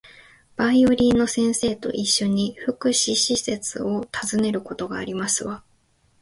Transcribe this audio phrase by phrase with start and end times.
[0.55, 5.61] バイオリンの先生と一緒に、福祉施設を訪ねることがありますわ